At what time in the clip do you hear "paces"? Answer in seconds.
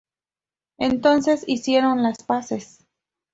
2.23-2.87